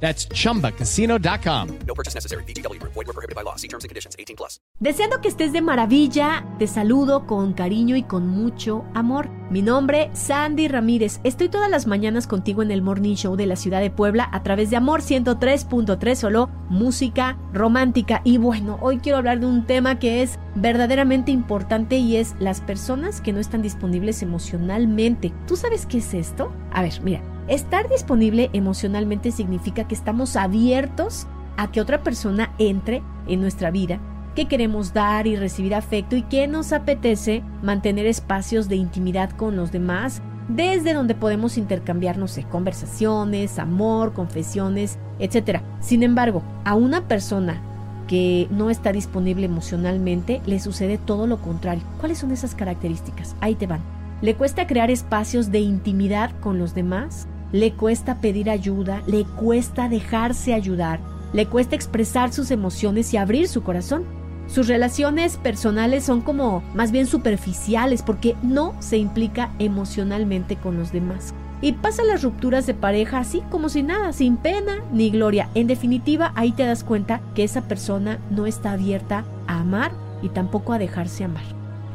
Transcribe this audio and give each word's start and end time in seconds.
That's 0.00 0.28
chumbacasino.com. 0.28 1.78
No 1.86 1.94
purchase 1.94 2.14
necessary. 2.14 2.44
BGW. 2.44 2.80
Void 2.82 3.06
were 3.06 3.12
prohibited 3.12 3.34
by 3.34 3.42
law. 3.42 3.56
See 3.56 3.68
terms 3.68 3.84
and 3.84 3.88
conditions. 3.88 4.14
18 4.18 4.36
plus. 4.36 4.60
Deseando 4.78 5.22
que 5.22 5.28
estés 5.28 5.52
de 5.52 5.62
maravilla, 5.62 6.44
te 6.58 6.66
saludo 6.66 7.26
con 7.26 7.54
cariño 7.54 7.96
y 7.96 8.02
con 8.02 8.28
mucho 8.28 8.84
amor. 8.94 9.30
Mi 9.50 9.62
nombre, 9.62 10.10
Sandy 10.12 10.68
Ramírez. 10.68 11.20
Estoy 11.24 11.48
todas 11.48 11.70
las 11.70 11.86
mañanas 11.86 12.26
contigo 12.26 12.62
en 12.62 12.70
el 12.70 12.82
Morning 12.82 13.14
Show 13.14 13.36
de 13.36 13.46
la 13.46 13.56
ciudad 13.56 13.80
de 13.80 13.90
Puebla 13.90 14.28
a 14.32 14.42
través 14.42 14.68
de 14.68 14.76
Amor 14.76 15.00
103.3, 15.00 16.14
solo 16.14 16.50
música 16.68 17.38
romántica. 17.54 18.20
Y 18.24 18.36
bueno, 18.36 18.78
hoy 18.82 18.98
quiero 18.98 19.16
hablar 19.18 19.40
de 19.40 19.46
un 19.46 19.66
tema 19.66 19.98
que 19.98 20.22
es 20.22 20.38
verdaderamente 20.56 21.30
importante 21.30 21.96
y 21.96 22.16
es 22.16 22.34
las 22.38 22.60
personas 22.60 23.22
que 23.22 23.32
no 23.32 23.40
están 23.40 23.62
disponibles 23.62 24.22
emocionalmente. 24.22 25.32
¿Tú 25.46 25.56
sabes 25.56 25.86
qué 25.86 25.98
es 25.98 26.12
esto? 26.12 26.52
A 26.72 26.82
ver, 26.82 27.00
mira. 27.02 27.35
Estar 27.48 27.88
disponible 27.88 28.50
emocionalmente 28.52 29.30
significa 29.30 29.86
que 29.86 29.94
estamos 29.94 30.34
abiertos 30.34 31.28
a 31.56 31.70
que 31.70 31.80
otra 31.80 32.02
persona 32.02 32.52
entre 32.58 33.02
en 33.28 33.40
nuestra 33.40 33.70
vida, 33.70 34.00
que 34.34 34.48
queremos 34.48 34.92
dar 34.92 35.28
y 35.28 35.36
recibir 35.36 35.74
afecto 35.74 36.16
y 36.16 36.22
que 36.22 36.48
nos 36.48 36.72
apetece 36.72 37.44
mantener 37.62 38.06
espacios 38.06 38.68
de 38.68 38.76
intimidad 38.76 39.30
con 39.30 39.54
los 39.54 39.70
demás, 39.70 40.22
desde 40.48 40.92
donde 40.92 41.14
podemos 41.14 41.56
intercambiarnos 41.56 42.38
conversaciones, 42.50 43.60
amor, 43.60 44.12
confesiones, 44.12 44.98
etc. 45.20 45.60
Sin 45.80 46.02
embargo, 46.02 46.42
a 46.64 46.74
una 46.74 47.06
persona 47.06 47.60
que 48.08 48.48
no 48.50 48.70
está 48.70 48.92
disponible 48.92 49.46
emocionalmente 49.46 50.40
le 50.46 50.58
sucede 50.58 50.98
todo 50.98 51.26
lo 51.28 51.40
contrario. 51.40 51.84
¿Cuáles 51.98 52.18
son 52.18 52.32
esas 52.32 52.54
características? 52.54 53.36
Ahí 53.40 53.54
te 53.54 53.66
van. 53.66 53.80
Le 54.22 54.34
cuesta 54.34 54.66
crear 54.66 54.90
espacios 54.90 55.50
de 55.50 55.60
intimidad 55.60 56.30
con 56.40 56.58
los 56.58 56.74
demás, 56.74 57.28
le 57.52 57.72
cuesta 57.72 58.20
pedir 58.20 58.50
ayuda, 58.50 59.02
le 59.06 59.24
cuesta 59.24 59.88
dejarse 59.88 60.54
ayudar, 60.54 61.00
le 61.32 61.46
cuesta 61.46 61.76
expresar 61.76 62.32
sus 62.32 62.50
emociones 62.50 63.12
y 63.14 63.16
abrir 63.16 63.48
su 63.48 63.62
corazón. 63.62 64.04
Sus 64.46 64.68
relaciones 64.68 65.36
personales 65.38 66.04
son 66.04 66.20
como 66.20 66.62
más 66.74 66.92
bien 66.92 67.06
superficiales 67.06 68.02
porque 68.02 68.36
no 68.42 68.74
se 68.80 68.96
implica 68.96 69.50
emocionalmente 69.58 70.56
con 70.56 70.76
los 70.76 70.92
demás. 70.92 71.34
Y 71.60 71.72
pasa 71.72 72.04
las 72.04 72.22
rupturas 72.22 72.66
de 72.66 72.74
pareja 72.74 73.18
así 73.18 73.42
como 73.50 73.68
si 73.68 73.82
nada, 73.82 74.12
sin 74.12 74.36
pena 74.36 74.76
ni 74.92 75.10
gloria. 75.10 75.48
En 75.54 75.66
definitiva, 75.66 76.32
ahí 76.36 76.52
te 76.52 76.64
das 76.64 76.84
cuenta 76.84 77.20
que 77.34 77.44
esa 77.44 77.62
persona 77.62 78.18
no 78.30 78.46
está 78.46 78.72
abierta 78.72 79.24
a 79.46 79.60
amar 79.60 79.92
y 80.22 80.28
tampoco 80.28 80.72
a 80.72 80.78
dejarse 80.78 81.24
amar. 81.24 81.44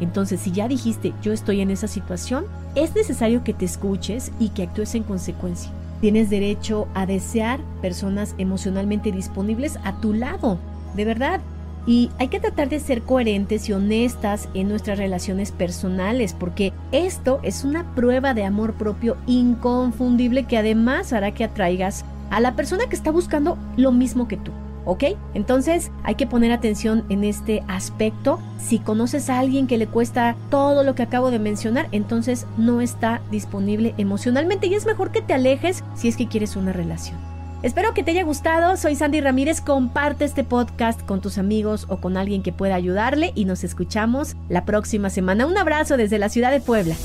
Entonces, 0.02 0.42
si 0.42 0.52
ya 0.52 0.68
dijiste 0.68 1.14
yo 1.22 1.32
estoy 1.32 1.62
en 1.62 1.72
esa 1.72 1.88
situación, 1.88 2.46
es 2.76 2.94
necesario 2.96 3.44
que 3.44 3.54
te 3.54 3.66
escuches 3.66 4.32
y 4.40 4.50
que 4.50 4.64
actúes 4.64 4.94
en 4.96 5.04
consecuencia. 5.04 5.72
Tienes 6.02 6.30
derecho 6.30 6.88
a 6.96 7.06
desear 7.06 7.62
personas 7.82 8.36
emocionalmente 8.40 9.12
disponibles 9.12 9.78
a 9.84 10.02
tu 10.02 10.14
lado, 10.14 10.58
de 10.96 11.06
verdad. 11.06 11.40
Y 11.86 12.10
hay 12.20 12.28
que 12.28 12.40
tratar 12.40 12.70
de 12.70 12.80
ser 12.80 13.04
coherentes 13.04 13.70
y 13.70 13.74
honestas 13.74 14.50
en 14.54 14.70
nuestras 14.70 14.98
relaciones 14.98 15.52
personales, 15.52 16.34
porque 16.34 16.74
esto 16.92 17.40
es 17.44 17.64
una 17.64 17.96
prueba 17.96 18.34
de 18.34 18.44
amor 18.44 18.74
propio 18.74 19.18
inconfundible 19.28 20.46
que 20.46 20.58
además 20.58 21.14
hará 21.14 21.32
que 21.32 21.44
atraigas 21.44 22.06
a 22.32 22.40
la 22.40 22.56
persona 22.56 22.88
que 22.88 22.96
está 22.96 23.12
buscando 23.12 23.58
lo 23.78 23.92
mismo 23.92 24.28
que 24.28 24.38
tú. 24.38 24.52
¿Ok? 24.86 25.04
Entonces 25.34 25.92
hay 26.04 26.16
que 26.16 26.28
poner 26.28 26.52
atención 26.52 27.04
en 27.10 27.24
este 27.24 27.64
aspecto. 27.68 28.40
Si 28.60 28.80
conoces 28.80 29.30
a 29.30 29.40
alguien 29.40 29.68
que 29.68 29.78
le 29.78 29.88
cuesta 29.88 30.36
todo 30.50 30.84
lo 30.84 30.96
que 30.96 31.04
acabo 31.04 31.32
de 31.32 31.40
mencionar, 31.40 31.88
entonces 31.92 32.46
no 32.58 32.82
está 32.82 33.22
disponible 33.32 33.94
emocionalmente 33.98 34.68
y 34.68 34.74
es 34.74 34.86
mejor 34.86 35.12
que 35.12 35.22
te 35.22 35.34
alejes 35.34 35.84
si 35.96 36.08
es 36.08 36.18
que 36.18 36.28
quieres 36.28 36.56
una 36.56 36.74
relación. 36.74 37.18
Espero 37.64 37.94
que 37.94 38.02
te 38.02 38.12
haya 38.12 38.24
gustado, 38.24 38.76
soy 38.76 38.96
Sandy 38.96 39.22
Ramírez, 39.22 39.62
comparte 39.62 40.26
este 40.26 40.44
podcast 40.44 41.00
con 41.06 41.22
tus 41.22 41.38
amigos 41.38 41.86
o 41.90 41.98
con 41.98 42.18
alguien 42.18 42.42
que 42.42 42.52
pueda 42.52 42.74
ayudarle 42.74 43.34
y 43.36 43.46
nos 43.46 43.64
escuchamos 43.64 44.36
la 44.50 44.66
próxima 44.66 45.12
semana. 45.12 45.46
Un 45.46 45.58
abrazo 45.58 45.96
desde 45.96 46.18
la 46.18 46.30
ciudad 46.30 46.50
de 46.50 46.60
Puebla. 46.60 46.96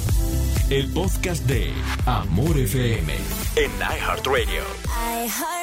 El 0.71 0.91
podcast 0.93 1.45
de 1.45 1.73
Amor 2.07 2.59
FM 2.59 3.13
en 3.57 3.71
iHeartRadio. 3.81 4.63
iHeartRadio. 5.25 5.56